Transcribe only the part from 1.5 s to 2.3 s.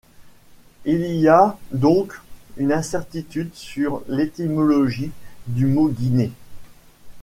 donc